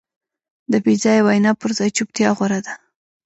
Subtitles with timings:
[0.71, 2.73] د بېځایه وینا پر ځای چوپتیا غوره ده.